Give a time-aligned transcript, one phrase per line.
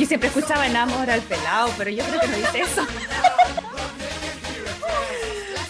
[0.00, 2.80] Yo siempre escuchaba enamora al pelado, pero yo creo que no dice eso.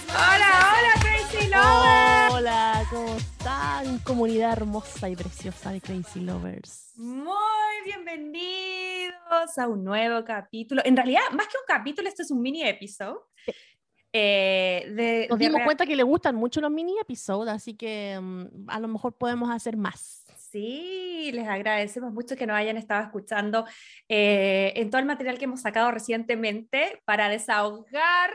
[0.09, 2.34] hola, hola, Crazy Lovers.
[2.34, 3.98] Hola, ¿cómo están?
[3.98, 6.92] Comunidad hermosa y preciosa de Crazy Lovers.
[6.95, 7.27] Muy
[7.84, 10.80] bienvenidos a un nuevo capítulo.
[10.84, 13.26] En realidad, más que un capítulo, esto es un mini episodio.
[14.12, 18.16] Eh, de, Nos de dimos cuenta que le gustan mucho los mini episodios, así que
[18.20, 20.20] mm, a lo mejor podemos hacer más.
[20.50, 23.66] Sí, les agradecemos mucho que nos hayan estado escuchando
[24.09, 28.32] eh, en todo el material que hemos sacado recientemente para desahogar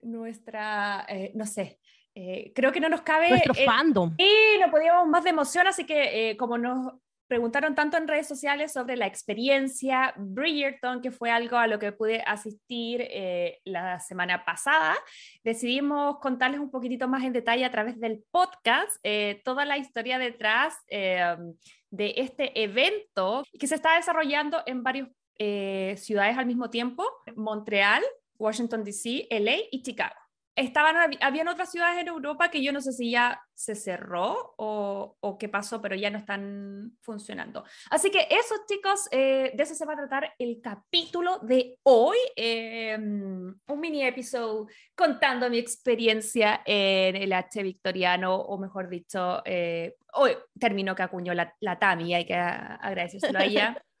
[0.00, 1.78] nuestra, eh, no sé,
[2.16, 3.30] eh, creo que no nos cabe...
[3.30, 4.14] Nuestro fandom.
[4.18, 6.94] y no podíamos más de emoción, así que como nos
[7.26, 11.92] preguntaron tanto en redes sociales sobre la experiencia Bridgerton, que fue algo a lo que
[11.92, 14.96] pude asistir eh, la semana pasada,
[15.42, 20.18] decidimos contarles un poquitito más en detalle a través del podcast eh, toda la historia
[20.18, 21.36] detrás eh,
[21.90, 25.08] de este evento que se está desarrollando en varias
[25.96, 28.02] ciudades al mismo tiempo, Montreal,
[28.38, 30.25] Washington, D.C., LA y Chicago
[30.56, 35.16] estaban, habían otras ciudades en Europa que yo no sé si ya se cerró o,
[35.20, 37.64] o qué pasó, pero ya no están funcionando.
[37.90, 42.16] Así que eso, chicos, eh, de eso se va a tratar el capítulo de hoy.
[42.34, 49.96] eh, un mini episodio contando mi experiencia en el H victoriano, o mejor dicho, eh,
[50.14, 53.82] hoy término que acuñó la, la Tami, hay que agradecérselo a ella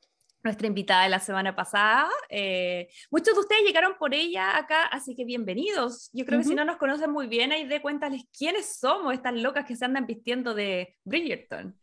[0.46, 2.08] nuestra invitada de la semana pasada.
[2.30, 6.08] Eh, muchos de ustedes llegaron por ella acá, así que bienvenidos.
[6.12, 9.34] Yo creo que si no nos conocen muy bien, ahí de cuéntales quiénes somos estas
[9.34, 11.76] locas que se andan vistiendo de Bridgerton.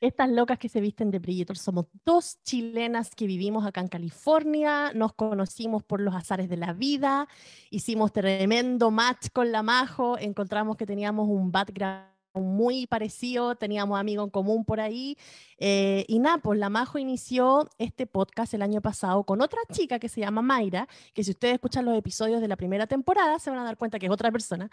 [0.00, 4.92] Estas locas que se visten de Bridgerton somos dos chilenas que vivimos acá en California,
[4.94, 7.28] nos conocimos por los azares de la vida,
[7.70, 14.24] hicimos tremendo match con la Majo, encontramos que teníamos un background muy parecido, teníamos amigos
[14.24, 15.16] en común por ahí,
[15.58, 19.98] eh, y nada, pues la Majo inició este podcast el año pasado con otra chica
[19.98, 23.50] que se llama Mayra, que si ustedes escuchan los episodios de la primera temporada se
[23.50, 24.70] van a dar cuenta que es otra persona.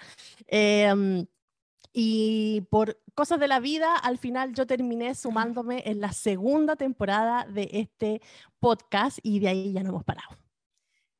[0.47, 1.25] Em,
[1.93, 7.45] y por cosas de la vida, al final yo terminé sumándome en la segunda temporada
[7.45, 8.21] de este
[8.59, 10.42] podcast y de ahí ya no hemos parado.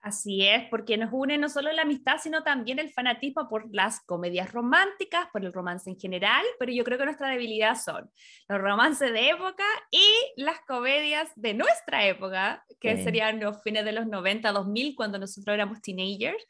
[0.06, 4.02] Así es, porque nos une no solo la amistad, sino también el fanatismo por las
[4.02, 8.12] comedias románticas, por el romance en general, pero yo creo que nuestra debilidad son
[8.50, 10.04] los romances de época y
[10.36, 13.04] las comedias de nuestra época, que Sí.
[13.04, 16.44] serían los fines de los 90, 2000, cuando nosotros éramos teenagers.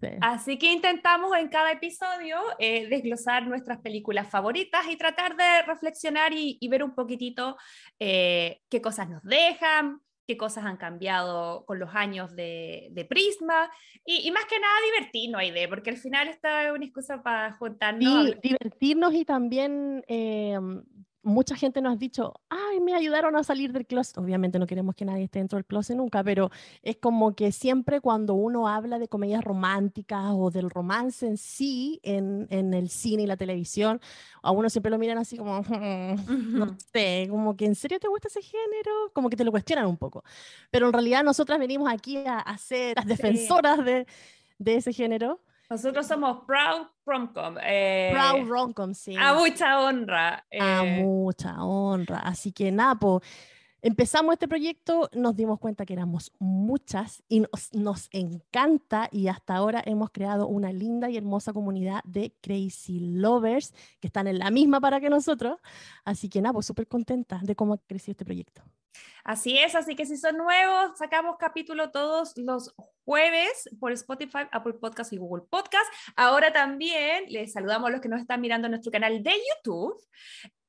[0.00, 0.08] Sí.
[0.22, 6.32] Así que intentamos en cada episodio eh, desglosar nuestras películas favoritas y tratar de reflexionar
[6.32, 7.56] y, y ver un poquitito
[7.98, 13.70] eh, qué cosas nos dejan, qué cosas han cambiado con los años de, de Prisma
[14.04, 17.52] y, y más que nada divertirnos, Aide, porque al final esta es una excusa para
[17.56, 18.26] juntarnos.
[18.26, 20.58] Sí, divertirnos y también eh,
[21.24, 24.18] mucha gente nos ha dicho, ay, me ayudaron a salir del closet.
[24.18, 26.50] Obviamente no queremos que nadie esté dentro del closet nunca, pero
[26.82, 32.00] es como que siempre cuando uno habla de comedias románticas o del romance en sí,
[32.02, 34.00] en, en el cine y la televisión,
[34.42, 36.76] a uno siempre lo miran así como, no Ujú.
[36.92, 39.96] sé, como que en serio te gusta ese género, como que te lo cuestionan un
[39.96, 40.22] poco.
[40.70, 43.10] Pero en realidad nosotras venimos aquí a, a ser las Sí.
[43.10, 44.06] defensoras de,
[44.58, 45.40] de ese género.
[45.70, 47.56] Nosotros somos Proud Promcom.
[47.62, 49.16] eh, Proud Romcom, sí.
[49.16, 50.44] a mucha honra.
[50.50, 52.18] A eh, mucha honra.
[52.18, 53.22] Así que nada, po,
[53.80, 59.54] empezamos este proyecto, nos dimos cuenta que éramos muchas y nos, nos encanta y hasta
[59.56, 64.50] ahora hemos creado una linda y hermosa comunidad de Crazy Lovers que están en la
[64.50, 65.58] misma para que nosotros.
[66.04, 68.62] Así que nada, pues súper contenta de cómo ha crecido este proyecto.
[69.24, 72.74] Así es, así que si son nuevos, sacamos capítulo todos los
[73.04, 75.86] jueves por Spotify, Apple Podcast y Google Podcast.
[76.16, 79.98] Ahora también les saludamos a los que nos están mirando en nuestro canal de YouTube.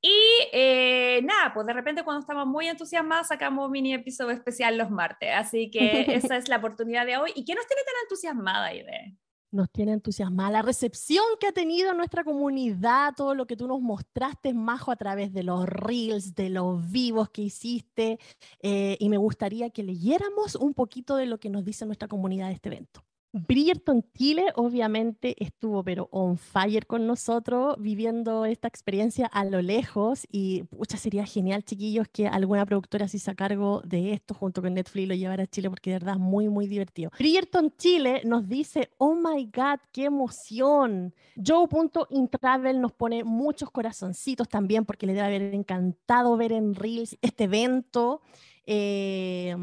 [0.02, 0.14] Y
[0.54, 4.92] eh, nada, pues de repente cuando estamos muy entusiasmados sacamos un mini episodio especial los
[4.92, 5.32] martes.
[5.34, 7.32] Así que esa es la oportunidad de hoy.
[7.36, 9.16] ¿Y qué nos tiene tan entusiasmada, Ide?
[9.52, 10.52] Nos tiene entusiasmada.
[10.52, 14.96] La recepción que ha tenido nuestra comunidad, todo lo que tú nos mostraste, Majo, a
[14.96, 18.20] través de los reels, de los vivos que hiciste.
[18.62, 22.48] eh, y me gustaría que leyéramos un poquito de lo que nos dice nuestra comunidad
[22.48, 23.04] de este evento.
[23.36, 30.26] Bridgerton Chile obviamente estuvo pero on fire con nosotros viviendo esta experiencia a lo lejos
[30.32, 34.74] y pucha sería genial chiquillos que alguna productora se hizo cargo de esto junto con
[34.74, 37.12] Netflix lo llevara a Chile porque de verdad es muy muy divertido.
[37.18, 41.14] Bridgerton Chile nos dice, oh my god, qué emoción.
[41.36, 47.46] Joe.intravel nos pone muchos corazoncitos también porque le debe haber encantado ver en Reels este
[47.46, 48.22] evento.
[48.66, 49.56] Eh,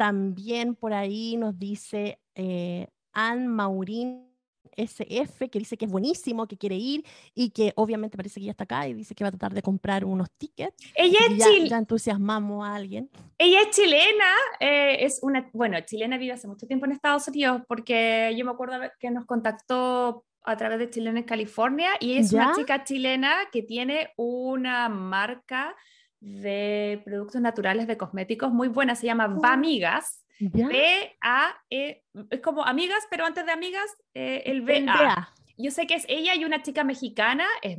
[0.00, 4.30] también por ahí nos dice eh, Anne Maurín
[4.74, 7.04] SF, que dice que es buenísimo, que quiere ir
[7.34, 9.60] y que obviamente parece que ya está acá y dice que va a tratar de
[9.60, 10.74] comprar unos tickets.
[10.94, 11.68] Ella es ya, chilena.
[11.68, 13.10] ya entusiasmamos a alguien.
[13.36, 17.60] Ella es chilena, eh, es una, bueno, chilena vive hace mucho tiempo en Estados Unidos
[17.68, 22.32] porque yo me acuerdo que nos contactó a través de Chilena en California y es
[22.32, 22.54] una ¿Ya?
[22.54, 25.76] chica chilena que tiene una marca
[26.20, 29.40] de productos naturales de cosméticos muy buena, se llama Oh.
[29.40, 30.24] Bamigas.
[30.38, 30.68] ¿Ya?
[30.68, 33.84] B-A-E, es como amigas, pero antes de amigas,
[34.14, 34.84] eh, el B-A.
[34.84, 35.34] BA.
[35.58, 37.76] Yo sé que es ella y una chica mexicana, es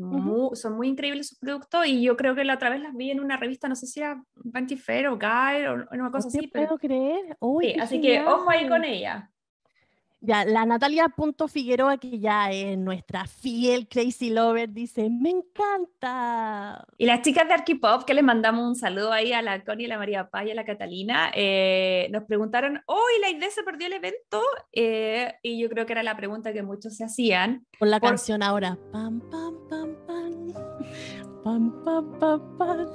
[0.54, 3.20] son muy increíbles sus productos y yo creo que la otra vez las vi en
[3.20, 6.38] una revista, no sé si era Vanity Fair o Guide o una cosa No te
[6.38, 7.38] así, pero puedo creer.
[7.40, 9.31] Uy, sí, así que ojo ahí con ella.
[10.24, 16.86] Ya, la Natalia Punto Figueroa, que ya es nuestra fiel Crazy Lover, dice, me encanta.
[17.00, 19.90] Y las chicas de Arquipop, que les mandamos un saludo ahí a la Connie, a
[19.90, 23.88] la María Paz y a la Catalina, eh, nos preguntaron, hoy la idea se perdió
[23.88, 24.42] el evento,
[24.74, 27.66] Eh, y yo creo que era la pregunta que muchos se hacían.
[27.80, 28.78] Con la Por- canción ahora.
[28.92, 30.54] Pam, pam, pam, pam.
[31.44, 32.88] Pam, pam, pam, pam.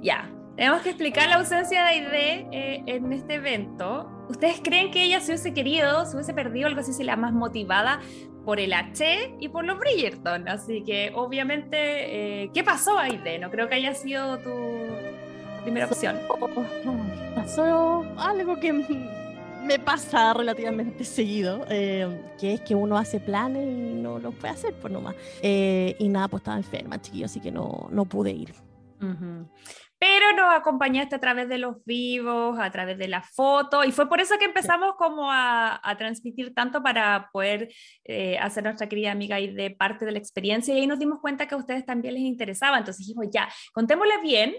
[0.00, 4.08] Ya, tenemos que explicar la ausencia de Aide eh, en este evento.
[4.32, 7.34] ¿Ustedes creen que ella se hubiese querido, se hubiese perdido algo así, si la más
[7.34, 8.00] motivada
[8.46, 10.48] por el H y por los Bridgerton?
[10.48, 13.38] Así que obviamente, eh, ¿qué pasó Aide?
[13.38, 14.50] No creo que haya sido tu
[15.62, 16.18] primera opción.
[17.34, 22.08] Pasó algo que me pasa relativamente seguido, eh,
[22.40, 25.14] que es que uno hace planes y no los puede hacer, pues nomás.
[25.42, 28.54] Eh, y nada, pues estaba enferma, chiquillo, así que no, no pude ir.
[29.02, 29.46] Ujú.
[30.02, 34.08] Pero nos acompañaste a través de los vivos, a través de la foto, y fue
[34.08, 37.72] por eso que empezamos como a, a transmitir tanto para poder
[38.02, 41.20] eh, hacer nuestra querida amiga y de parte de la experiencia, y ahí nos dimos
[41.20, 44.56] cuenta que a ustedes también les interesaba, entonces dijimos, ya, contémosle bien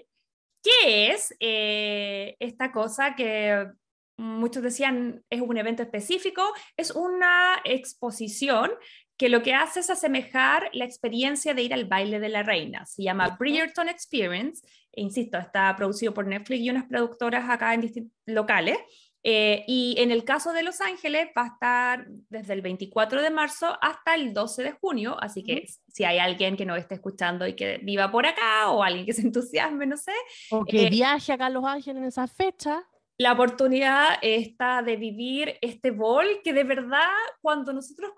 [0.64, 3.68] qué es eh, esta cosa que
[4.16, 8.72] muchos decían es un evento específico, es una exposición
[9.18, 12.86] que lo que hace es asemejar la experiencia de ir al baile de la reina.
[12.86, 18.12] Se llama Bridgerton Experience, e insisto, está producido por Netflix y unas productoras acá en
[18.26, 18.78] locales.
[19.26, 23.30] Eh, y en el caso de Los Ángeles va a estar desde el 24 de
[23.30, 25.74] marzo hasta el 12 de junio, así que Ujú.
[25.88, 29.14] si hay alguien que nos esté escuchando y que viva por acá o alguien que
[29.14, 30.12] se entusiasme, no sé,
[30.52, 32.84] O que Eh, viaje acá a Los Ángeles en esa fecha.
[33.18, 37.08] la oportunidad está de vivir este bol que de verdad
[37.42, 38.12] cuando nosotros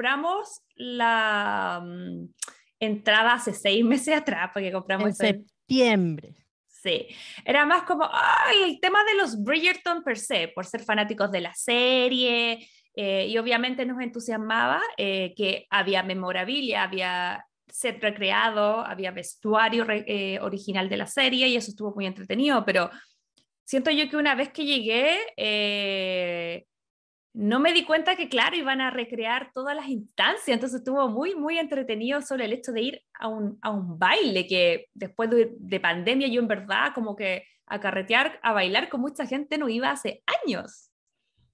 [0.00, 2.24] compramos la mm,
[2.80, 6.36] entrada hace seis meses atrás, porque compramos en- septiembre.
[6.66, 7.06] Sí,
[7.44, 11.42] era más como ay, el tema de los Bridgerton per se, por ser fanáticos de
[11.42, 12.66] la serie,
[12.96, 20.04] eh, y obviamente nos entusiasmaba eh, que había memorabilia, había set recreado, había vestuario re-
[20.06, 22.88] eh, original de la serie, y eso estuvo muy entretenido, pero
[23.64, 26.64] siento yo que una vez que llegué, eh,
[27.32, 31.34] no me di cuenta que, claro, iban a recrear todas las instancias, entonces estuvo muy,
[31.34, 35.52] muy entretenido sobre el hecho de ir a un, a un baile, que después de,
[35.58, 39.68] de pandemia yo en verdad como que a carretear, a bailar con mucha gente no
[39.68, 40.90] iba hace años.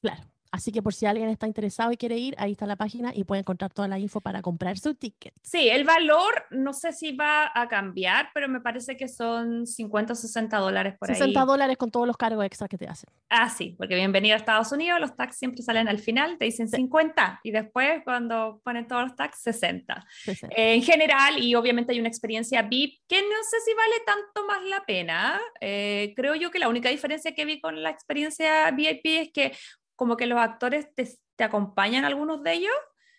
[0.00, 0.22] Claro.
[0.52, 3.24] Así que por si alguien está interesado y quiere ir, ahí está la página y
[3.24, 5.32] puede encontrar toda la info para comprar su ticket.
[5.42, 10.12] Sí, el valor no sé si va a cambiar, pero me parece que son 50
[10.12, 11.46] o 60 dólares por 60 ahí.
[11.46, 13.08] dólares con todos los cargos extras que te hacen.
[13.28, 16.68] Ah, sí, porque bienvenido a Estados Unidos, los tax siempre salen al final, te dicen
[16.68, 20.04] 50 y después cuando ponen todos los tax 60.
[20.24, 20.56] 60.
[20.56, 24.46] Eh, en general, y obviamente hay una experiencia VIP que no sé si vale tanto
[24.46, 25.40] más la pena.
[25.60, 29.52] Eh, creo yo que la única diferencia que vi con la experiencia VIP es que
[30.00, 32.72] como que los actores te, te acompañan algunos de ellos,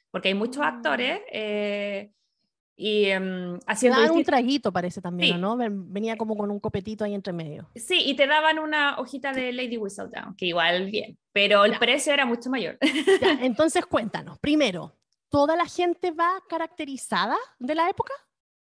[0.09, 0.67] porque hay muchos Mm.
[0.67, 1.21] actores.
[1.31, 2.11] eh,
[2.75, 5.35] y Te haciendo daban un traguito, parece también, Sí.
[5.35, 5.55] ¿o ¿no?
[5.57, 7.69] Ven- Venía como con un copetito ahí entre medio.
[7.75, 11.79] Sí, y te daban una hojita de Lady Whistledown, que igual bien, pero el Ya.
[11.79, 12.79] precio era mucho mayor.
[12.81, 12.81] Ya,
[13.45, 14.95] entonces cuéntanos, primero,
[15.29, 18.13] ¿toda la gente va caracterizada de la época?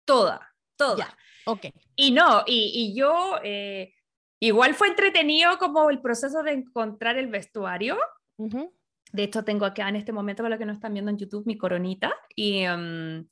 [0.06, 0.40] toda,
[0.76, 0.96] toda.
[0.96, 1.66] Ya, ok.
[1.96, 3.92] Y no, y, y yo, eh,
[4.40, 7.96] igual fue entretenido como el proceso de encontrar el vestuario.
[9.12, 11.46] De hecho, tengo acá en este momento, para los que no están viendo en YouTube,
[11.46, 12.14] mi coronita.
[12.34, 13.26] Y, em,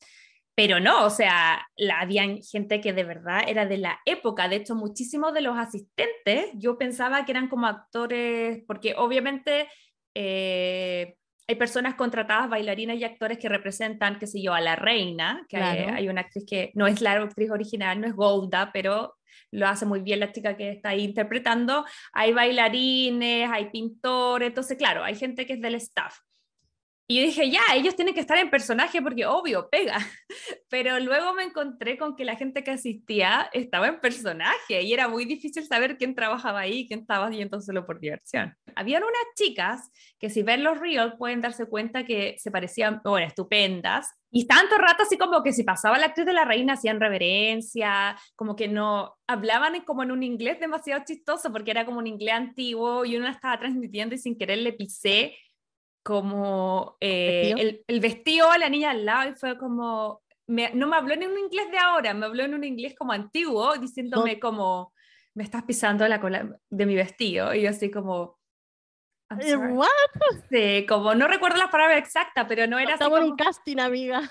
[0.54, 4.48] pero no, o sea, la, había gente que de verdad era de la época.
[4.48, 9.68] De hecho, muchísimos de los asistentes, yo pensaba que eran como actores, porque obviamente
[10.14, 15.44] eh, hay personas contratadas, bailarinas y actores que representan, qué sé yo, a la reina,
[15.48, 19.16] que hay, una actriz que no es la actriz original, no es Golda, pero
[19.50, 21.84] lo hace muy bien la chica que está ahí interpretando.
[22.12, 26.16] Hay bailarines, hay pintores, entonces, claro, hay gente que es del staff.
[27.06, 29.98] Y dije, ya, ellos tienen que estar en personaje porque obvio, pega.
[30.70, 35.06] Pero luego me encontré con que la gente que asistía estaba en personaje y era
[35.06, 38.56] muy difícil saber quién trabajaba ahí, quién estaba yendo solo por diversión.
[38.74, 43.26] Habían unas chicas que si ven los reels pueden darse cuenta que se parecían, bueno,
[43.26, 44.08] estupendas.
[44.30, 48.16] Y tanto rato así como que si pasaba la actriz de la reina hacían reverencia,
[48.34, 52.34] como que no hablaban como en un inglés demasiado chistoso porque era como un inglés
[52.34, 55.36] antiguo y uno estaba transmitiendo y sin querer le pisé
[56.04, 61.14] como eh, El, vestido a la niña al lado y fue como, no me habló
[61.14, 64.92] en un inglés de ahora, me habló en un inglés como antiguo, diciéndome como,
[65.34, 67.54] me estás pisando la cola de mi vestido.
[67.54, 68.38] Y yo así como...
[69.40, 69.88] Eh, ¿What?
[70.50, 74.30] Sí, como no recuerdo la palabra exacta, pero no era Estaba en un casting, amiga.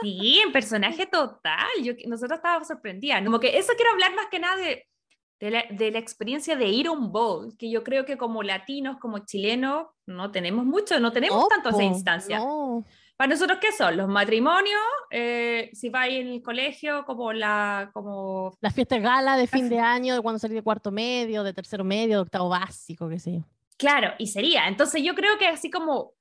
[0.00, 1.68] Sí, en personaje total.
[1.82, 3.22] Yo, nosotros estábamos sorprendidas.
[3.24, 4.88] Como que eso quiero hablar más que nada de,
[5.40, 9.20] de la, experiencia de ir a un bowl, que yo creo que como latinos, como
[9.20, 12.42] chilenos, no tenemos mucho, no tenemos tanto esa instancia.
[13.16, 13.96] Para nosotros, ¿qué son?
[13.96, 14.80] Los matrimonios,
[15.10, 17.90] eh, si vais en el colegio, como la...
[17.92, 18.56] Como...
[18.60, 21.82] La fiesta gala de fin de año, de cuando salí de cuarto medio, de tercero
[21.82, 23.44] medio, de octavo básico, qué sé yo.
[23.76, 24.68] Claro, y sería.
[24.68, 26.12] Entonces yo creo que así como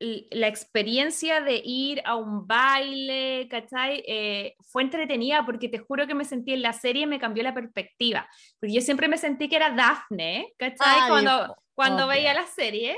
[0.00, 4.02] la experiencia de ir a un baile, ¿cachai?
[4.06, 7.42] Eh, fue entretenida porque te juro que me sentí en la serie y me cambió
[7.42, 8.26] la perspectiva.
[8.58, 11.08] Porque yo siempre me sentí que era Daphne, ¿cachai?
[11.08, 12.96] cuando cuando veía la serie.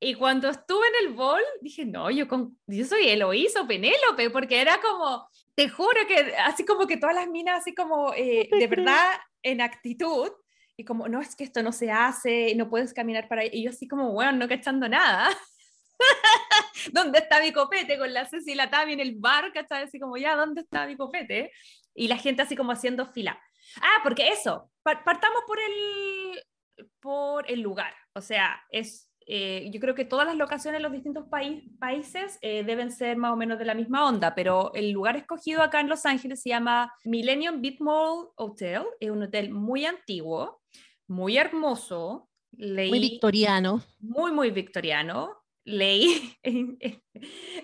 [0.00, 4.30] Y cuando estuve en el bol, dije, no, yo, con, yo soy Eloísa o Penélope,
[4.30, 8.48] porque era como, te juro que así como que todas las minas, así como eh,
[8.48, 10.30] de verdad en actitud,
[10.76, 13.50] y como, no, es que esto no se hace, no puedes caminar para ahí.
[13.52, 15.28] Y yo así como, bueno, no cachando nada.
[16.92, 17.98] ¿Dónde está mi copete?
[17.98, 19.84] Con la Ceci y la Tami en el bar, ¿cachai?
[19.84, 21.52] Así como, ya, ¿dónde está mi copete?
[21.94, 23.40] Y la gente así como haciendo fila.
[23.80, 27.92] Ah, porque eso, partamos por el, por el lugar.
[28.14, 32.64] O sea, es, eh, yo creo que todas las locaciones en los distintos países eh,
[32.64, 35.88] deben ser más o menos de la misma onda, pero el lugar escogido acá en
[35.88, 38.84] Los Ángeles se llama Millennium Beat Mall Hotel.
[39.00, 40.62] Es un hotel muy antiguo,
[41.06, 42.28] muy hermoso.
[42.56, 43.82] muy victoriano.
[43.98, 45.37] Muy, muy victoriano
[45.68, 46.78] leí en,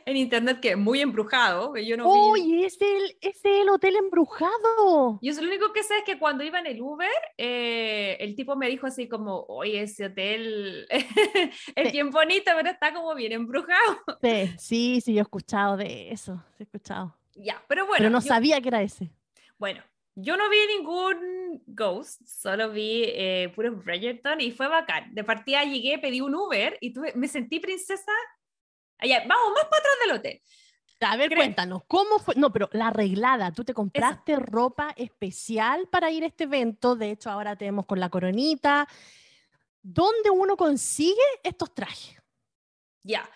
[0.06, 1.74] internet que es muy embrujado.
[1.76, 2.64] Yo no ¡Uy!
[2.64, 5.18] Es, el, es el hotel embrujado.
[5.22, 7.08] Yo lo único que sé es que cuando iba en el Uber,
[7.38, 10.86] eh, el tipo me dijo así como, oye, ese hotel
[11.76, 13.98] es bien bonito, pero está como bien embrujado.
[14.24, 17.16] Sí, sí, sí, yo he escuchado de eso, he escuchado.
[17.34, 17.98] Ya, pero bueno.
[17.98, 19.10] Pero no sabía que era ese.
[19.58, 19.82] Bueno,
[20.14, 25.14] yo no vi ningún Ghost, solo vi eh, puros Bridgerton y fue bacán.
[25.14, 28.12] De partida llegué, pedí un Uber y tuve, me sentí princesa.
[28.98, 30.42] Allá, vamos, más para atrás del hotel.
[31.00, 32.34] A ver, cuéntanos, ¿cómo fue?
[32.36, 36.96] No, pero la arreglada, tú te compraste ropa especial para ir a este evento.
[36.96, 38.88] De hecho, ahora tenemos con la coronita.
[39.82, 42.16] ¿Dónde uno consigue estos trajes?
[43.02, 43.28] Ya.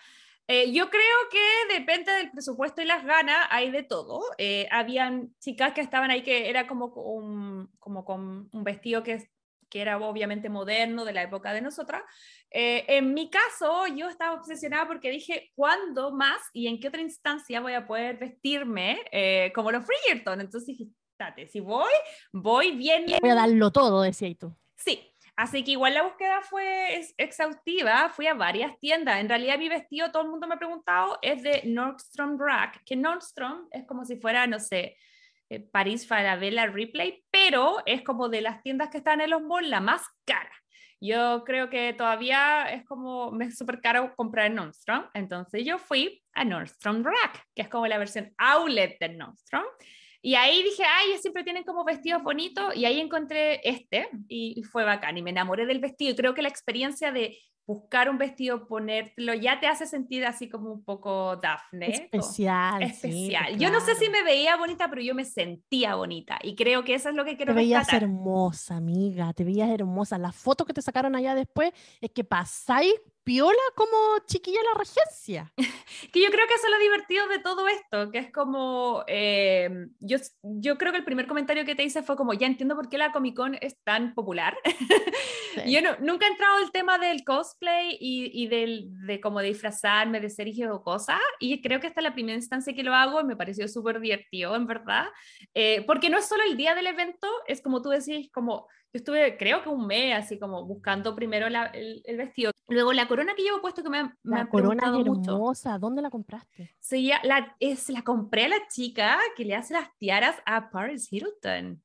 [0.51, 4.19] Eh, yo creo que depende del presupuesto y las ganas, hay de todo.
[4.39, 6.91] Eh, habían chicas que estaban ahí que era como,
[7.77, 9.29] como con un vestido que,
[9.69, 12.01] que era obviamente moderno de la época de nosotras.
[12.49, 17.01] Eh, en mi caso, yo estaba obsesionada porque dije, ¿cuándo más y en qué otra
[17.01, 20.41] instancia voy a poder vestirme como los Bridgerton?
[20.41, 20.87] Entonces dije,
[21.47, 21.91] si voy,
[22.33, 23.05] voy bien.
[23.21, 24.55] Voy a darlo todo, decía tú.
[24.75, 29.21] Sí, Así que igual la búsqueda fue exhaustiva, fui a varias tiendas.
[29.21, 32.97] En realidad mi vestido, todo el mundo me ha preguntado, es de Nordstrom Rack, que
[32.97, 34.97] Nordstrom es como si fuera, no sé,
[35.49, 39.69] eh, París Falabella Replay, pero es como de las tiendas que están en los malls
[39.69, 40.51] la más cara.
[40.99, 45.77] Yo creo que todavía es como, me es súper caro comprar en Nordstrom, entonces yo
[45.77, 49.63] fui a Nordstrom Rack, que es como la versión outlet de Nordstrom.
[50.21, 54.83] Y ahí dije, ay, siempre tienen como vestidos bonitos, y ahí encontré este, y, fue
[54.83, 56.15] bacán, y me enamoré del vestido.
[56.15, 60.71] Creo que la experiencia de buscar un vestido, ponértelo, ya te hace sentir así como
[60.71, 61.91] un poco Daphne.
[61.91, 62.81] Especial.
[62.81, 63.59] Especial.
[63.59, 66.39] Yo no sé si me veía bonita, pero yo me sentía bonita.
[66.41, 69.31] Y creo que eso es lo que quiero Te veías hermosa, amiga.
[69.33, 70.17] Te veías hermosa.
[70.17, 71.71] La foto que te sacaron allá después
[72.01, 72.95] es que pasáis
[73.29, 75.53] piola como chiquilla la regencia.
[76.11, 79.69] que yo creo que eso es lo divertido de todo esto, que es como, eh,
[79.99, 82.89] yo, yo creo que el primer comentario que te hice fue como, ya entiendo por
[82.89, 84.57] qué la Comic Con es tan popular.
[85.67, 90.31] yo nunca he entrado el tema del cosplay y, y del, de como disfrazarme de
[90.31, 93.25] series o cosas, y creo que esta es la primera instancia que lo hago y
[93.25, 95.05] me pareció súper divertido, en verdad,
[95.53, 98.97] eh, porque no es solo el día del evento, es como tú decís, como yo
[98.97, 102.51] estuve, creo que un mes, así como buscando primero el, el, vestido.
[102.67, 106.75] Luego la corona que llevo puesto que me, me la corona hermosa, ¿dónde la compraste?
[106.79, 111.07] Sí, la, es, la compré a la chica que le hace las tiaras a Paris
[111.11, 111.83] Hilton.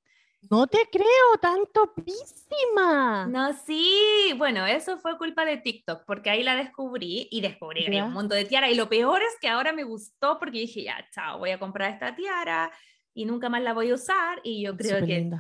[0.50, 1.06] No te creo,
[1.40, 3.26] tan topísima.
[3.26, 8.12] No, sí, bueno, eso fue culpa de TikTok, porque ahí la descubrí y descubrí un
[8.12, 8.70] montón de tiaras.
[8.70, 11.92] Y lo peor es que ahora me gustó porque dije, ya, chao, voy a comprar
[11.92, 12.70] esta tiara
[13.12, 14.40] y nunca más la voy a usar.
[14.42, 15.30] Y yo creo que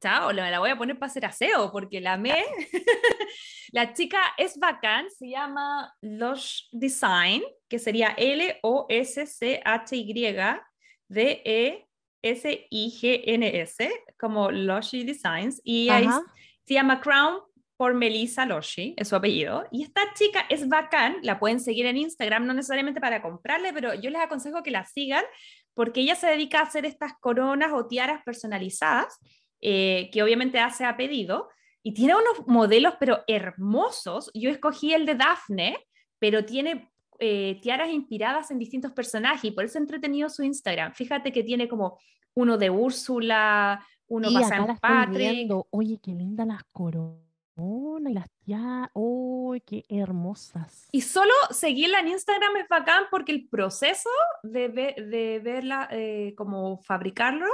[0.00, 2.34] chao, me la voy a poner para hacer aseo porque la me.
[3.72, 9.34] la chica es bacán, se llama Lush Design, que sería L-O-S-C-H-Y
[11.08, 11.84] D-E-S-I-G-N-S,
[14.18, 15.88] como Lushy Designs, y
[16.66, 17.40] se llama Crown
[17.78, 19.66] por Melissa Loshi, es su apellido.
[19.70, 23.94] Y esta chica es bacán, la pueden seguir en Instagram, no necesariamente para comprarle, pero
[23.94, 25.24] yo les aconsejo que la sigan
[25.74, 29.20] porque ella se dedica a hacer estas coronas o tiaras personalizadas
[29.60, 31.48] eh, que obviamente hace a pedido,
[31.82, 34.30] y tiene unos modelos pero hermosos.
[34.34, 35.86] Yo escogí el de Daphne,
[36.18, 40.92] pero tiene eh, tiaras inspiradas en distintos personajes y por eso he entretenido su Instagram.
[40.92, 41.98] Fíjate que tiene como
[42.34, 45.50] uno de Úrsula, uno de San Patrick.
[45.70, 48.90] Oye, qué linda las coronas y las tiaras.
[48.94, 50.88] ¡Uy, qué hermosas!
[50.92, 54.10] Y solo seguirla en Instagram es bacán porque el proceso
[54.42, 57.48] de, de verla, eh, como fabricarlo,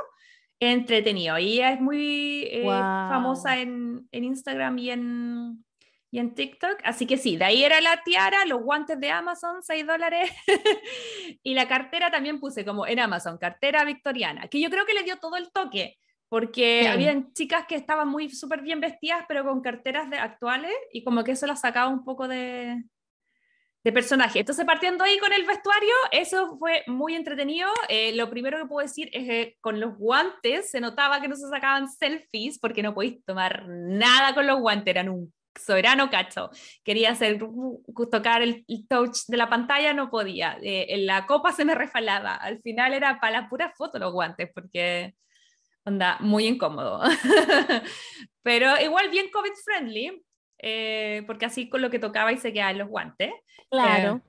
[0.60, 1.38] entretenido.
[1.38, 5.64] Y ella es muy eh, famosa en, en, Instagram y en,
[6.10, 6.80] y en TikTok.
[6.84, 10.30] Así que sí, de ahí era la tiara, los guantes de Amazon, 6 dólares.
[11.42, 15.02] y la cartera también puse como en Amazon, cartera victoriana, que yo creo que le
[15.02, 15.96] dio todo el toque.
[16.28, 21.04] Porque habían chicas que estaban muy súper bien vestidas, pero con carteras de actuales, y
[21.04, 22.82] como que eso la sacaba un poco de,
[23.84, 24.40] de personaje.
[24.40, 27.68] Entonces, partiendo ahí con el vestuario, eso fue muy entretenido.
[27.88, 31.36] Eh, lo primero que puedo decir es que con los guantes se notaba que no
[31.36, 36.50] se sacaban selfies porque no podéis tomar nada con los guantes, eran un soberano cacho.
[36.82, 37.38] Quería hacer,
[38.10, 40.58] tocar el, touch de la pantalla, no podía.
[40.62, 42.34] Eh, en la copa se me refalaba.
[42.36, 45.14] Al final era para la pura foto los guantes porque
[45.84, 47.02] onda muy incómodo.
[48.42, 50.24] Pero igual bien COVID friendly.
[50.66, 53.30] Eh, porque así con lo que tocaba y se quedaban los guantes.
[53.70, 54.22] Claro.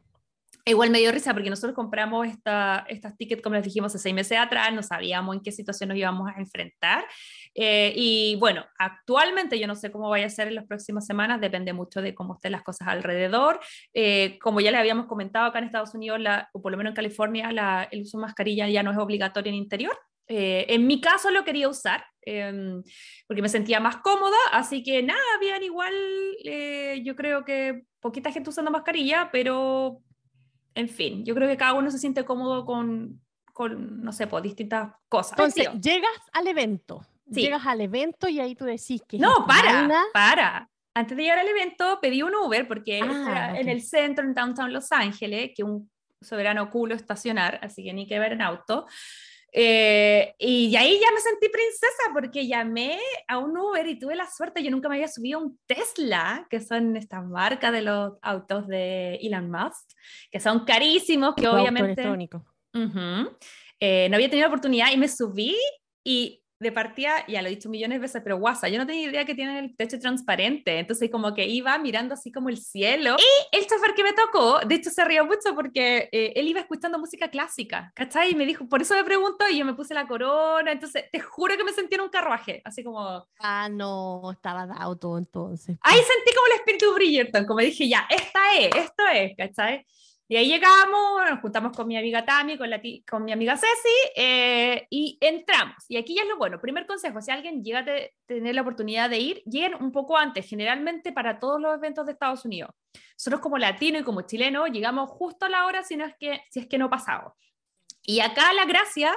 [0.66, 4.04] Eh, igual me dio risa porque nosotros compramos esta, estas tickets, como les dijimos, hace
[4.04, 7.06] seis meses atrás, no sabíamos en qué situación nos íbamos a enfrentar.
[7.54, 11.40] Eh, y bueno, actualmente yo no sé cómo vaya a ser en las próximas semanas,
[11.40, 13.62] depende mucho de cómo estén las cosas alrededor.
[14.42, 16.96] como ya les habíamos comentado acá en Estados Unidos, la, o por lo menos en
[16.96, 19.98] California, la, el uso de mascarilla ya no es obligatorio en interior.
[20.28, 22.82] Eh, en mi caso lo quería usar em,
[23.28, 25.94] porque me sentía más cómoda, así que nada, habían igual,
[26.44, 30.02] eh, yo creo que poquita gente usando mascarilla, pero
[30.74, 33.22] en fin, yo creo que cada uno se siente cómodo con,
[33.54, 35.34] con no sé, pues distintas cosas.
[35.34, 39.20] Entonces, llegas al evento, llegas al evento y ahí tú decís que...
[39.20, 40.70] No, para, para.
[40.96, 44.74] Antes de llegar al evento pedí un Uber porque ah, en el centro, en downtown
[44.74, 48.88] Los Ángeles, que un soberano culo estacionar, así que ni que ver en auto.
[49.58, 54.30] Eh, y ahí ya me sentí princesa porque llamé a un Uber y tuve la
[54.30, 58.16] suerte, yo nunca me había subido a un Tesla, que son estas marcas de los
[58.22, 59.94] autos de Elon Musk,
[60.30, 62.04] que son carísimos, que obviamente...
[63.80, 65.56] Eh, no había tenido oportunidad y me subí
[66.04, 69.10] y de partida, ya lo he dicho millones de veces, pero guasa, yo no tenía
[69.10, 73.18] idea que tienen el techo transparente, entonces como que iba mirando así como el cielo.
[73.20, 76.62] Y el chofer que me tocó, de hecho se rió mucho porque eh, él iba
[76.62, 78.32] escuchando música clásica, ¿cachai?
[78.32, 81.20] Y me dijo, por eso me preguntó y yo me puse la corona, entonces te
[81.20, 83.28] juro que me sentí en un carruaje, así como...
[83.40, 85.78] Ah, no, estaba dado todo entonces.
[85.82, 89.86] Ahí sentí como el espíritu Bridgerton, como dije, ya, esta es, esto es, ¿cachai?
[90.28, 94.12] Y ahí llegamos, nos juntamos con mi amiga Tami, con, la con mi amiga Ceci,
[94.16, 95.76] eh, y entramos.
[95.88, 96.60] Y aquí ya es lo bueno.
[96.60, 97.86] Primer consejo, si alguien llega a
[98.26, 102.14] tener la oportunidad de ir, lleguen un poco antes, generalmente para todos los eventos de
[102.14, 102.72] Estados Unidos.
[103.18, 106.42] Nosotros como latino y como chileno llegamos justo a la hora si, no es, que,
[106.50, 107.34] si es que no pasamos.
[108.02, 109.16] Y acá la gracia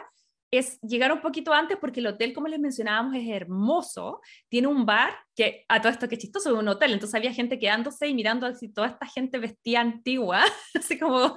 [0.51, 4.21] es llegar un poquito antes porque el hotel, como les mencionábamos, es hermoso.
[4.49, 6.93] Tiene un bar que, a todo esto que chistoso, es un hotel.
[6.93, 10.43] Entonces había gente quedándose y mirando así toda esta gente vestida antigua,
[10.75, 11.37] así como ah.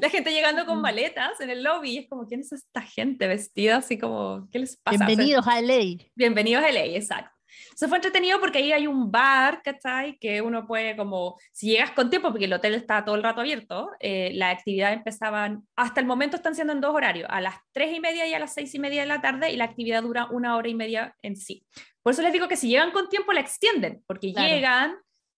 [0.00, 1.90] la gente llegando con maletas en el lobby.
[1.90, 3.76] Y es como, ¿quién es esta gente vestida?
[3.76, 5.06] Así como, ¿qué les pasa?
[5.06, 5.96] Bienvenidos a LA.
[6.16, 7.37] Bienvenidos a LA, exacto.
[7.74, 10.18] Eso fue entretenido porque ahí hay un bar, ¿cachai?
[10.18, 13.40] Que uno puede como, si llegas con tiempo, porque el hotel está todo el rato
[13.40, 17.56] abierto, eh, las actividades empezaban, hasta el momento están siendo en dos horarios, a las
[17.72, 20.02] tres y media y a las seis y media de la tarde, y la actividad
[20.02, 21.64] dura una hora y media en sí.
[22.02, 24.96] Por eso les digo que si llegan con tiempo la extienden, porque llegan,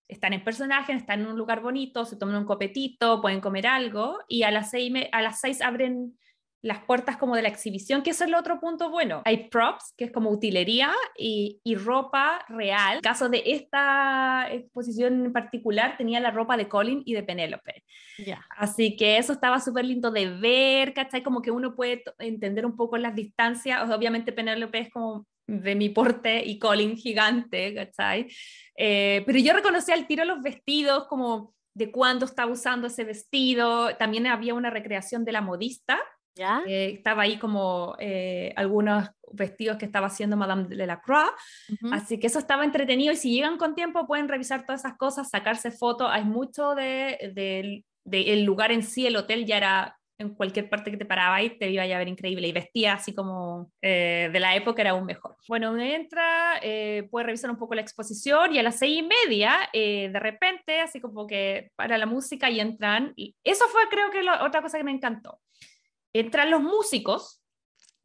[0.09, 4.19] están en personaje, están en un lugar bonito, se toman un copetito, pueden comer algo,
[4.29, 6.17] y a las seis, a las seis abren
[6.63, 9.23] las puertas como de la exhibición, que eso es el otro punto bueno.
[9.25, 12.93] Hay props, que es como utilería, y, y ropa real.
[12.93, 17.23] En el caso de esta exposición en particular, tenía la ropa de Colin y de
[17.23, 17.83] Penélope.
[18.19, 18.45] Ya.
[18.51, 21.23] Así que eso estaba súper lindo de ver, ¿cachai?
[21.23, 23.89] Como que uno puede entender un poco las distancias.
[23.91, 28.29] Obviamente Penélope es como de mi porte y Colin gigante, ¿cachai?
[28.77, 33.97] Eh, pero yo reconocí al tiro los vestidos, como de cuándo estaba usando ese vestido.
[33.97, 35.99] También había una recreación de la modista
[36.41, 36.63] ¿Ya?
[36.67, 41.31] eh, estaba ahí como eh, algunos vestidos que estaba haciendo Madame de la Croix,
[41.93, 45.29] así que eso estaba entretenido y si llegan con tiempo pueden revisar todas esas cosas,
[45.29, 49.97] sacarse fotos, hay mucho de, del- de el lugar en sí, el hotel ya era
[50.19, 52.47] en cualquier parte que te paraba y te iba a ver increíble.
[52.49, 55.37] Y vestía así como eh, de la época era aún mejor.
[55.49, 59.03] Bueno, uno entra, eh, puede revisar un poco la exposición y a las seis y
[59.03, 63.83] media eh, de repente así como que para la música y entran, y eso fue
[63.91, 65.41] creo que la otra cosa que me encantó
[66.13, 67.43] entran los músicos,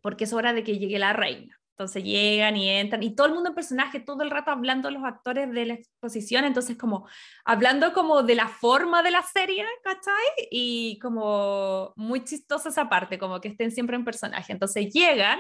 [0.02, 1.60] porque es hora de que llegue la reina.
[1.78, 5.04] Entonces llegan y entran, y todo el mundo en personaje, todo el rato hablando los
[5.04, 7.06] actores de la exposición, entonces como
[7.44, 10.48] hablando como de la forma de la serie, ¿cachai?
[10.52, 14.54] Y como muy chistosa esa parte, como que estén siempre en personaje.
[14.54, 15.38] Entonces llegan,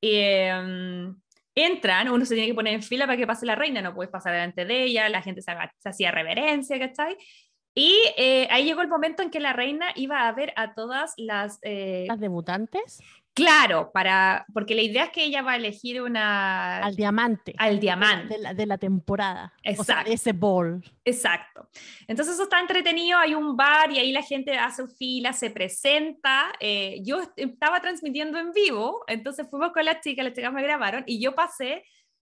[0.00, 1.12] eh,
[1.56, 4.10] entran, uno se tiene que poner en fila para que pase la reina, no puedes
[4.12, 7.16] pasar delante de ella, la gente se, se hacía reverencia, ¿cachai?
[7.74, 11.14] Y eh, ahí llegó el momento en que la reina iba a ver a todas
[11.16, 11.58] las...
[11.62, 13.00] eh, ¿Las debutantes?
[13.32, 16.78] claro, para, porque la idea es que ella va a elegir una...
[16.84, 17.54] Al diamante.
[17.56, 18.34] al diamante.
[18.34, 19.54] De la, de la temporada.
[19.56, 20.08] O sea, Exacto.
[20.10, 20.84] de ese ball.
[21.04, 21.70] Exacto.
[22.06, 26.52] Entonces eso está entretenido, hay un bar y ahí la gente hace fila, se presenta.
[26.58, 30.62] eh, yo est- estaba transmitiendo en vivo, entonces fuimos con las chicas, las chicas me
[30.62, 31.84] grabaron y yo pasé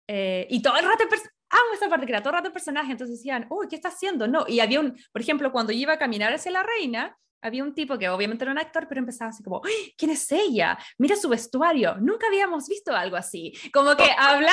[0.08, 1.04] eh, y todo el rato,
[1.50, 3.88] amo esa parte que era todo el rato el personaje, entonces decían, uy, ¿qué está
[3.88, 4.26] haciendo?
[4.28, 7.62] No, y había un, por ejemplo, cuando yo iba a caminar hacia la reina, había
[7.62, 10.76] un tipo que obviamente era un actor, pero empezaba así como, "Ay, ¿quién es ella?
[10.98, 13.52] Mira su vestuario, nunca habíamos visto algo así.
[13.72, 14.52] Como que habla,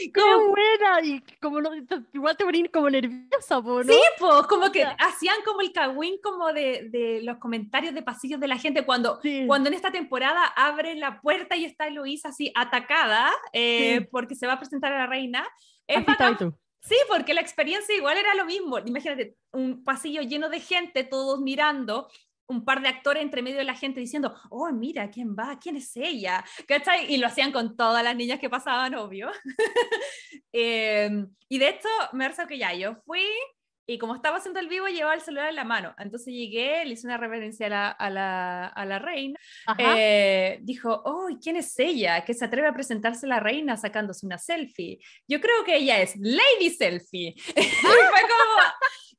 [0.00, 1.00] ¡Qué como buena!
[1.04, 1.70] Y como no,
[2.12, 3.82] igual te ponen como nerviosa, ¿no?
[3.84, 8.40] Sí, pues como que hacían como el cagüín como de, de los comentarios de pasillos
[8.40, 9.44] de la gente cuando, Sí.
[9.46, 14.08] cuando en esta temporada abre la puerta y está Luisa así atacada eh, Sí.
[14.10, 15.46] porque se va a presentar a la reina.
[15.86, 16.54] Es bacán, tú.
[16.80, 18.78] Sí, porque la experiencia igual era lo mismo.
[18.78, 22.08] Imagínate, un pasillo lleno de gente, todos mirando,
[22.46, 25.58] un par de actores entre medio de la gente diciendo, oh, mira, ¿quién va?
[25.60, 26.44] ¿Quién es ella?
[26.66, 27.12] ¿Cachai?
[27.12, 29.30] Y lo hacían con todas las niñas que pasaban, obvio.
[30.54, 31.08] Eh,
[31.48, 33.24] y de hecho, me que ya, yo fui
[33.92, 35.94] y como estaba haciendo el vivo, llevaba el celular en la mano.
[35.98, 39.38] Entonces llegué, le hice una reverencia a la, a la, a la reina.
[39.78, 42.24] Eh, dijo, oh, ¿y quién es ella?
[42.24, 44.98] Que se atreve a presentarse la reina sacándose una selfie.
[45.28, 47.34] Yo creo que ella es Lady Selfie.
[47.54, 48.62] fue como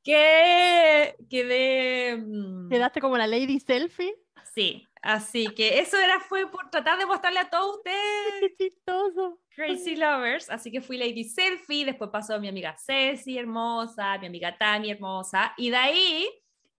[0.03, 2.17] que quedé...
[2.17, 4.13] mm, Quedaste como la lady selfie.
[4.53, 7.97] Sí, así que eso era fue por tratar de mostrarle a todos ustedes
[8.39, 9.39] Qué chistoso.
[9.55, 14.57] Crazy Lovers, así que fui Lady Selfie, después pasó mi amiga Ceci, hermosa, mi amiga
[14.57, 16.27] Tami, hermosa, y de ahí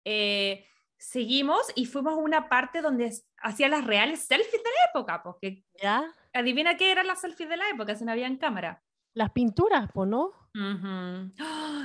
[0.06, 0.66] eh,
[0.98, 5.64] seguimos y fuimos a una parte donde hacían las reales selfies de la época, porque
[5.82, 6.04] ¿Ya?
[6.34, 8.84] adivina qué eran las selfies de la época, si no había en cámara.
[9.16, 10.32] Las pinturas, po, ¿no?
[10.56, 11.32] Ujú.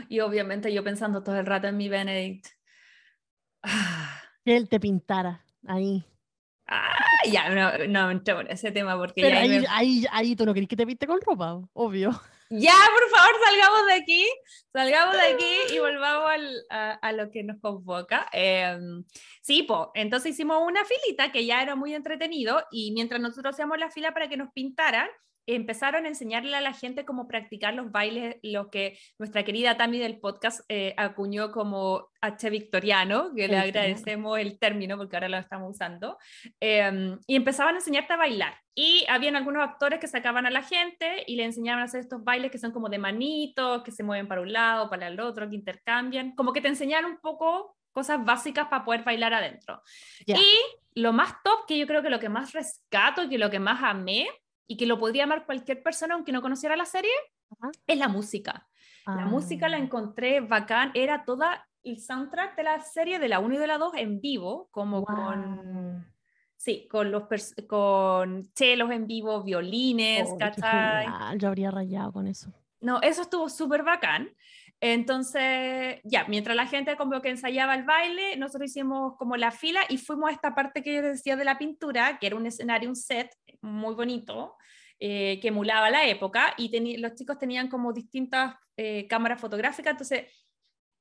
[0.09, 2.47] Y obviamente yo pensando todo el rato en mi Benedict.
[3.63, 6.05] Ah, Que él te pintara ahí.
[6.67, 6.95] ah,
[7.31, 10.53] ya, no, no en ese tema porque Pero ya ahí me- ahí, ahí tú no
[10.55, 12.11] querés que te pinte con ropa, obvio.
[12.51, 14.27] Ya, por favor, salgamos de aquí,
[14.73, 18.27] salgamos de aquí y volvamos al- a, a lo que nos convoca.
[18.33, 19.05] Em,
[19.43, 23.79] sí, po, entonces hicimos una filita que ya era muy entretenido y mientras nosotros hacíamos
[23.79, 25.09] la fila para que nos pintaran,
[25.55, 29.99] empezaron a enseñarle a la gente cómo practicar los bailes, lo que nuestra querida Tami
[29.99, 35.39] del podcast eh, acuñó como H victoriano, que le agradecemos el término porque ahora lo
[35.39, 36.19] estamos usando,
[36.61, 38.55] Em, y empezaban a enseñarte a bailar.
[38.75, 42.23] Y habían algunos actores que sacaban a la gente y le enseñaban a hacer estos
[42.23, 45.49] bailes que son como de manitos, que se mueven para un lado, para el otro,
[45.49, 49.83] que intercambian, como que te enseñan un poco cosas básicas para poder bailar adentro.
[50.27, 53.51] Y lo más top, que yo creo que lo que más rescato y que lo
[53.51, 54.29] que más amé,
[54.69, 57.11] y que lo podría amar cualquier persona aunque no conociera la serie,
[57.59, 57.71] Ajá.
[57.87, 58.69] es la música.
[59.07, 59.27] La Ah.
[59.27, 63.59] música la encontré bacán, era toda el soundtrack de la serie de la 1 y
[63.59, 65.17] de la 2 en vivo, como con
[65.57, 66.05] Guau.
[66.57, 67.23] Sí, con los
[67.69, 71.07] con chelos en vivo, violines, Oh, ¿cachai?
[71.39, 72.53] Yo habría rayado con eso.
[72.81, 74.29] No, eso estuvo súper bacán.
[74.81, 79.81] Entonces, ya, mientras la gente como que ensayaba el baile, nosotros hicimos como la fila
[79.89, 82.89] y fuimos a esta parte que yo decía de la pintura, que era un escenario,
[82.89, 83.29] un set
[83.61, 84.57] muy bonito,
[85.01, 90.27] eh, que emulaba la época, y los chicos tenían como distintas eh, cámaras fotográficas, entonces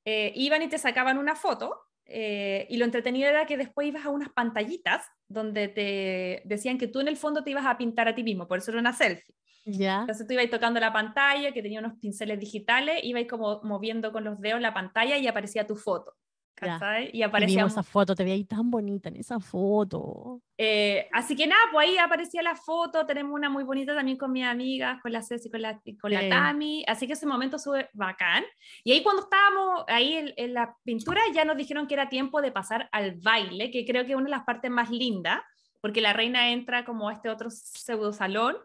[0.05, 4.09] eh, iban y te sacaban una foto, y lo entretenido era que después ibas a
[4.09, 8.15] unas pantallitas donde te decían que tú en el fondo te ibas a pintar a
[8.15, 9.35] ti mismo, por eso era una selfie.
[9.67, 10.01] ¿Ya?
[10.01, 14.23] Entonces tú ibas tocando la pantalla, que tenía unos pinceles digitales, ibas como moviendo con
[14.23, 16.15] los dedos la pantalla y aparecía tu foto.
[16.57, 17.11] ¿cachai?
[17.13, 17.65] Y aparecía...
[17.65, 20.41] esa foto, te veía tan bonita en esa foto.
[20.57, 24.31] Eh, así que nada, pues ahí aparecía la foto, tenemos una muy bonita también con
[24.31, 27.89] mis amigas, con la Ceci, con la, con la Tami, así que ese momento sube
[27.93, 28.43] bacán.
[28.83, 32.41] Y ahí cuando estábamos ahí en, en, la pintura ya nos dijeron que era tiempo
[32.41, 35.41] de pasar al baile, que creo que es una de las partes más lindas,
[35.79, 38.57] porque la reina entra como a este otro pseudo salón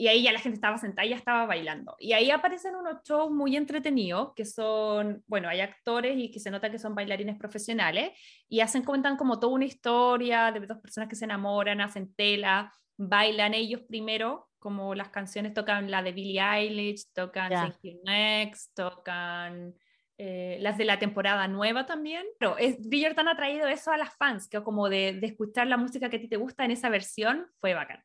[0.00, 1.94] y ahí ya la gente estaba sentada y ya estaba bailando.
[1.98, 6.50] Y ahí aparecen unos shows muy entretenidos, que son, bueno, hay actores y que se
[6.50, 8.12] nota que son bailarines profesionales,
[8.48, 12.72] y hacen, comentan como toda una historia de dos personas que se enamoran, hacen tela,
[12.96, 17.94] bailan ellos primero, como las canciones tocan la de Billie Eilish, tocan yeah.
[18.02, 19.74] Next, tocan...
[20.22, 22.26] Eh, las de la temporada nueva también.
[22.38, 25.78] Pero es, Bridgerton ha traído eso a las fans, que como de, de escuchar la
[25.78, 28.04] música que a ti te gusta en esa versión, fue bacán.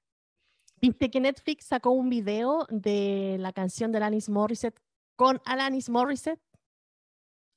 [0.87, 4.79] ¿Viste que Netflix sacó un video de la canción de Alanis Morissette
[5.15, 6.39] con Alanis Morissette?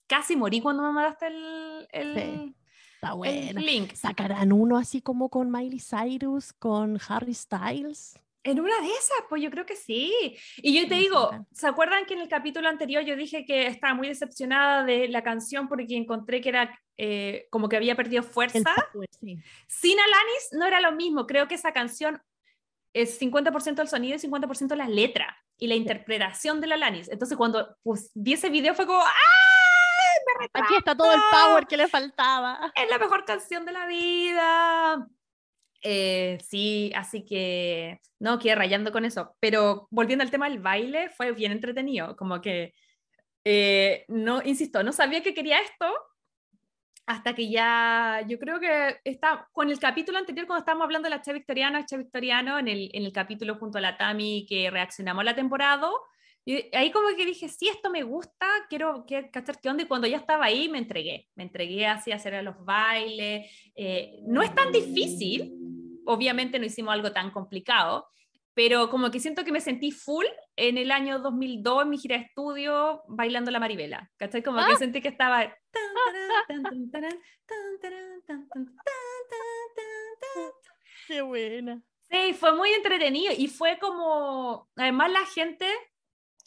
[0.07, 2.57] Casi morí cuando me mandaste el, el, sí.
[2.95, 3.61] Está bueno.
[3.61, 3.93] el link.
[3.93, 8.19] ¿Sacarán uno así como con Miley Cyrus, con Harry Styles?
[8.45, 10.35] En una de esas, pues yo creo que sí.
[10.57, 13.93] Y yo te digo, ¿se acuerdan que en el capítulo anterior yo dije que estaba
[13.93, 18.75] muy decepcionada de la canción porque encontré que era eh, como que había perdido fuerza?
[18.91, 19.37] Power, sí.
[19.67, 21.27] Sin Alanis no era lo mismo.
[21.27, 22.23] Creo que esa canción
[23.03, 27.09] es 50% el sonido y 50% la letra y la interpretación de la Alanis.
[27.09, 30.39] Entonces cuando pues, vi ese video fue como, ¡ay!
[30.41, 30.49] Me!
[30.53, 32.73] Aquí está todo el power que le faltaba.
[32.75, 35.09] Es la mejor canción de la vida.
[35.83, 39.37] Eh, sí, así que no, quedé rayando con eso.
[39.41, 42.17] Pero volviendo al tema del baile, fue bien entretenido.
[42.17, 42.75] Como que,
[43.45, 45.87] eh, no, insisto, no sabía que quería esto
[47.09, 51.17] hasta que ya, yo creo que está con el capítulo anterior, cuando estábamos hablando de
[51.17, 54.71] la Che Victoriano, Che Victoriano, en el, en el capítulo junto a la Tami que
[54.71, 55.89] reaccionamos a la temporada,
[56.45, 60.07] y ahí como que dije, sí, esto me gusta, quiero, cachar qué onda, y cuando
[60.07, 64.55] ya estaba ahí me entregué, me entregué así a hacer los bailes, eh, no es
[64.55, 65.55] tan difícil,
[66.05, 68.07] obviamente no hicimos algo tan complicado,
[68.59, 72.17] pero como que siento que me sentí full en el año 2002 en mi gira
[72.17, 74.43] de estudio bailando la Maribela, ¿cachai?
[74.43, 75.45] Como que sentí que estaba...
[81.07, 81.81] Qué buena.
[82.11, 85.69] Sí, fue muy entretenido y fue como, además la gente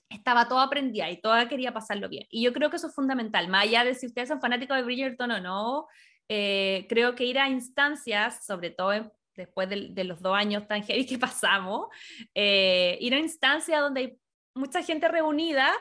[0.09, 2.27] estaba toda aprendida y toda quería pasarlo bien.
[2.29, 4.83] Y yo creo que eso es fundamental, más allá de si ustedes son fanáticos de
[4.83, 5.87] Bridgerton o no,
[6.27, 10.83] eh, creo que ir a instancias, sobre todo después de, de, los dos años tan
[10.83, 11.87] heavy que pasamos,
[12.33, 14.17] eh, ir a instancias donde hay
[14.55, 15.71] mucha gente reunida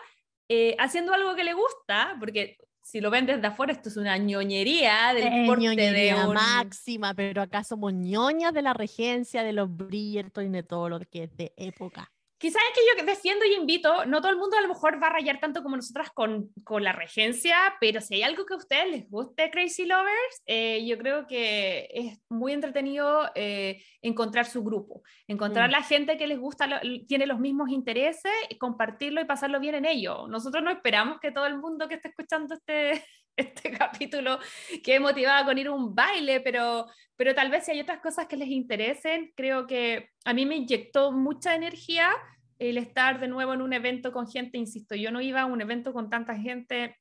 [0.48, 4.16] eh, haciendo algo que le gusta, porque si lo ven desde afuera, esto es una
[4.18, 6.34] ñoñería del eh, porte ñoñería de un...
[6.34, 10.98] máxima, pero acá somos ñoñas de la regencia, de los Bridgerton y de todo lo
[11.00, 12.10] que es de época.
[12.40, 15.08] Quizás es que yo defiendo y invito, no todo el mundo a lo mejor va
[15.08, 18.56] a rayar tanto como nosotras con, con la regencia, pero si hay algo que a
[18.56, 24.64] ustedes les guste, Crazy Lovers, eh, yo creo que es muy entretenido eh, encontrar su
[24.64, 25.72] grupo, encontrar mm.
[25.72, 29.84] la gente que les gusta, lo, tiene los mismos intereses, compartirlo y pasarlo bien en
[29.84, 30.26] ello.
[30.26, 33.04] Nosotros no esperamos que todo el mundo que esté escuchando este,
[33.40, 34.38] este capítulo
[34.82, 38.26] quede motivada con ir a un baile, pero, pero tal vez si hay otras cosas
[38.26, 42.10] que les interesen, creo que a mí me inyectó mucha energía
[42.58, 45.60] el estar de nuevo en un evento con gente, insisto, yo no iba a un
[45.60, 46.98] evento con tanta gente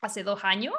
[0.00, 0.74] hace dos años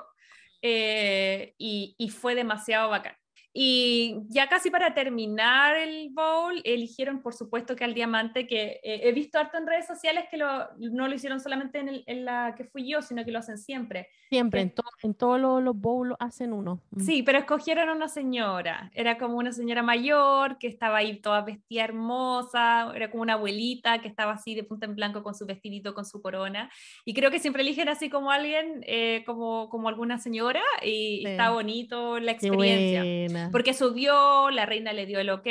[0.61, 3.18] eh, y, y fue demasiado bacán.
[3.51, 9.01] Y ya casi para terminar el bowl, eligieron por supuesto que al diamante, que eh,
[9.03, 12.25] he visto harto en redes sociales que lo, no lo hicieron solamente en, el, en,
[12.25, 14.07] la que fui yo, sino que lo hacen siempre.
[14.29, 16.79] Siempre, en, to, en todos los, los bowls hacen uno.
[16.99, 18.91] Sí, pero escogieron a una señora.
[18.93, 23.99] Era como una señora mayor que estaba ahí toda vestida hermosa, era como una abuelita
[23.99, 26.69] que estaba así de punta en blanco con su vestidito, con su corona.
[27.03, 31.23] Y creo que siempre eligen así como alguien, eh, como, como alguna señora, y, sí.
[31.25, 35.47] está bonito la experiencia porque subió, la reina le dio el ok,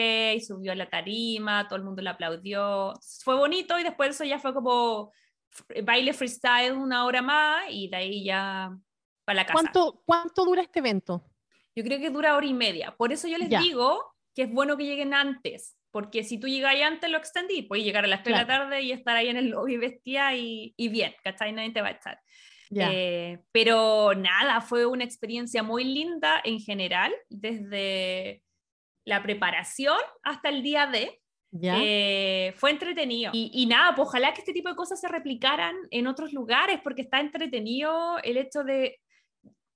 [0.46, 4.38] subió a la tarima, todo el mundo le aplaudió, fue bonito y después eso ya
[4.38, 5.12] fue como
[5.83, 8.70] baile freestyle una hora más y de ahí ya
[9.24, 9.55] para la casa.
[9.55, 11.24] ¿Cuánto, cuánto dura este evento?
[11.74, 13.61] Yo creo que dura hora y media, por eso yo les ya.
[13.61, 17.85] digo que es bueno que lleguen antes, porque si tú llegas antes lo extendí, puedes
[17.85, 20.74] llegar a las 3 de la tarde y estar ahí en el lobby vestida y,
[20.77, 21.53] y bien, ¿cachai?
[21.53, 21.92] Nadie te va a
[22.70, 22.90] echar.
[22.92, 28.42] Eh, pero nada, fue una experiencia muy linda en general, desde
[29.04, 31.20] la preparación hasta el día de.
[31.62, 33.31] Eh, fue entretenido.
[33.33, 37.02] Y, nada, pues ojalá que este tipo de cosas se replicaran en otros lugares, porque
[37.02, 39.00] está entretenido el hecho de,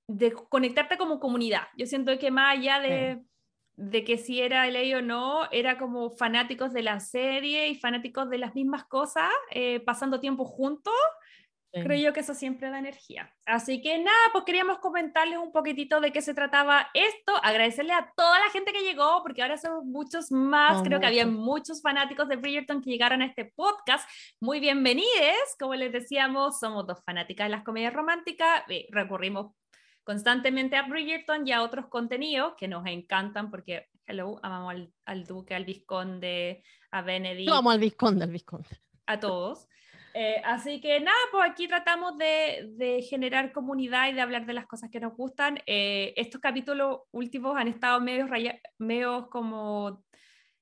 [0.07, 1.69] de conectarte como comunidad.
[1.79, 3.23] Yo siento que más allá de,
[3.77, 8.29] de que si era ley o no, era como fanáticos de la serie y fanáticos
[8.29, 10.93] de las mismas cosas, eh, pasando tiempo juntos
[11.73, 13.33] Creo yo que eso siempre da energía.
[13.47, 18.13] Así que nada, pues queríamos comentarles un poquitito de qué se trataba esto, agradecerle a
[18.15, 22.29] toda la gente que llegó, porque ahora somos muchos más, creo que había muchos fanáticos
[22.29, 24.07] de Bridgerton que llegaron a este podcast.
[24.39, 25.09] Muy bienvenidos,
[25.59, 29.55] como les decíamos, somos dos fanáticas de las comedias románticas, eh, recurrimos
[30.05, 35.25] constantemente a Bridgerton y a otros contenidos que nos encantan porque, hello, amamos al, al
[35.25, 37.49] duque, al vizconde, a Benedict.
[37.49, 38.69] Amamos al vizconde, al vizconde.
[39.07, 39.69] A todos.
[40.15, 44.53] Eh, así que nada, pues aquí tratamos de, de, generar comunidad y de hablar de
[44.53, 45.59] las cosas que nos gustan.
[45.67, 48.29] Eh, estos capítulos últimos han estado medios,
[48.79, 50.05] medios como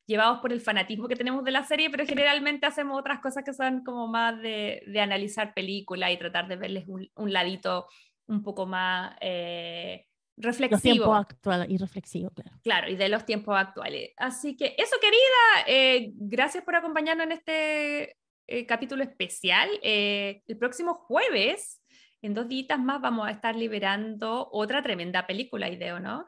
[0.06, 3.54] llevados por el fanatismo que tenemos de la serie, pero generalmente hacemos otras cosas que
[3.54, 7.86] son como más de, de analizar películas y tratar de verles un, un ladito
[8.26, 10.74] un poco más eh, reflexivo.
[10.74, 12.58] Los tiempos actuales y reflexivo, claro.
[12.62, 14.10] Claro, y de los tiempos actuales.
[14.16, 18.16] Así que eso, querida, eh, gracias por acompañarnos en este
[18.50, 19.68] eh, capítulo especial.
[19.80, 21.80] Eh, el próximo jueves,
[22.20, 26.26] en dos días más, vamos a estar liberando otra tremenda película, Ideo, ¿no?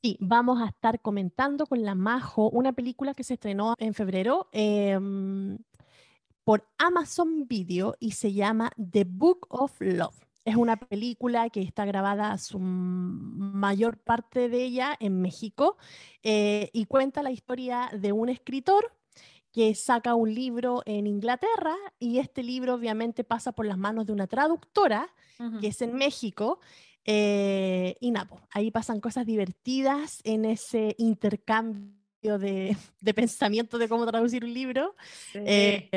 [0.00, 4.48] Sí, vamos a estar comentando con la Majo una película que se estrenó en febrero
[4.52, 5.58] em,
[6.42, 10.16] por Amazon Video y se llama The Book of Love.
[10.46, 15.76] Es una película que está grabada su mayor parte de ella en México
[16.22, 18.92] eh, y cuenta la historia de un escritor
[19.52, 24.12] que saca un libro en Inglaterra y este libro obviamente pasa por las manos de
[24.12, 25.08] una traductora,
[25.60, 26.60] que es en México.
[27.04, 34.06] Eh, y nada, ahí pasan cosas divertidas en ese intercambio de, de, pensamiento de cómo
[34.06, 34.94] traducir un libro.
[35.34, 35.88] Eh,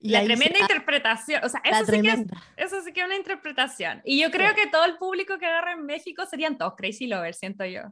[0.00, 2.20] y la tremenda interpretación, o sea, eso sí, que es,
[2.56, 4.00] eso sí, que es, una interpretación.
[4.04, 7.38] Y yo creo que todo el público que agarra en México serían todos crazy lovers,
[7.38, 7.82] siento yo.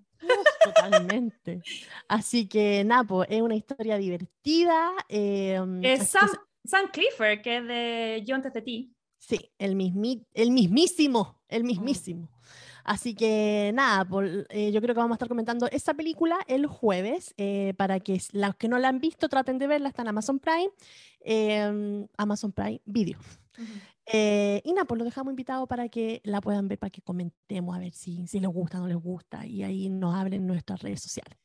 [0.64, 1.61] totalmente.
[2.09, 4.92] Así que, Napo, es una historia divertida.
[5.09, 6.28] Eh, es Sam,
[6.64, 8.88] Sam, Clifford, que es de John T.
[9.18, 12.28] Sí, el, mismi, el mismísimo, el mismísimo.
[12.85, 14.07] Así que nada,
[14.51, 18.21] eh, yo creo que vamos a estar comentando esa película el jueves eh, para que
[18.33, 20.71] los que no la han visto traten de verla, está en Amazon Prime,
[21.21, 23.18] em, Amazon Prime Video.
[24.07, 27.77] Eh, y nada, pues lo dejamos invitado para que la puedan ver, para que comentemos
[27.77, 30.47] a ver si, si les gusta o no les gusta y ahí nos hablen en
[30.49, 31.41] nuestras redes sociales.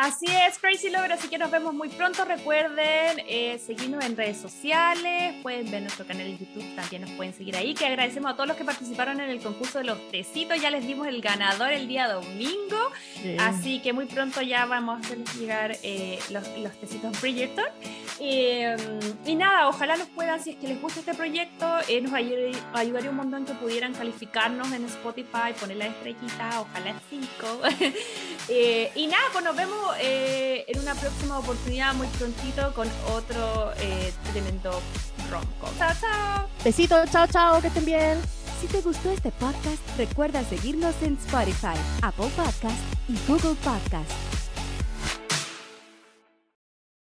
[0.00, 2.24] Así es, Crazy Lover, así que nos vemos muy pronto.
[2.24, 7.34] Recuerden eh, seguirnos en redes sociales, pueden ver nuestro canal de YouTube, también nos pueden
[7.34, 7.74] seguir ahí.
[7.74, 10.58] Que agradecemos a todos los que participaron en el concurso de los tecitos.
[10.58, 12.90] Ya les dimos el ganador el día domingo,
[13.40, 17.66] así que muy pronto ya vamos a hacer llegar eh, los, los, tecitos Bridgerton.
[18.20, 18.74] Eh,
[19.26, 21.66] y nada, ojalá nos puedan, si es que les gusta este proyecto,
[22.00, 27.60] nos ayudaría un montón que pudieran calificarnos en Spotify, poner la estrellita, ojalá 5.
[28.94, 34.12] y nada, pues nos vemos eh, en una próxima oportunidad muy prontito con otro eh,
[34.32, 34.80] tremendo
[35.30, 35.68] romco.
[35.78, 36.48] Chao, chao.
[36.64, 38.18] Besitos, chao, chao, que estén bien.
[38.60, 44.39] Si te gustó este podcast, recuerda seguirnos en Spotify, Apple Podcast y Google Podcast.